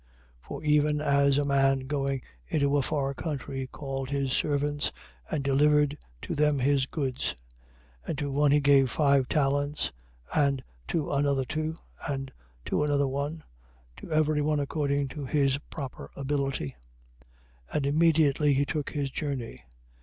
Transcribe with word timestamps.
25:14. 0.45 0.47
For 0.47 0.63
even 0.63 0.99
as 0.99 1.37
a 1.37 1.45
man 1.45 1.79
going 1.81 2.23
into 2.47 2.75
a 2.75 2.81
far 2.81 3.13
country 3.13 3.67
called 3.71 4.09
his 4.09 4.33
servants 4.33 4.91
and 5.29 5.43
delivered 5.43 5.95
to 6.23 6.33
them 6.33 6.57
his 6.57 6.87
goods; 6.87 7.35
25:15. 8.07 8.07
And 8.09 8.17
to 8.17 8.31
one 8.31 8.51
he 8.51 8.59
gave 8.61 8.89
five 8.89 9.29
talents, 9.29 9.91
and 10.35 10.63
to 10.87 11.11
another 11.11 11.45
two, 11.45 11.75
and 12.09 12.31
to 12.65 12.83
another 12.83 13.07
one, 13.07 13.43
to 13.97 14.11
every 14.11 14.41
one 14.41 14.59
according 14.59 15.07
to 15.09 15.25
his 15.27 15.59
proper 15.69 16.09
ability: 16.15 16.75
and 17.71 17.85
immediately 17.85 18.55
he 18.55 18.65
took 18.65 18.89
his 18.89 19.11
journey. 19.11 19.61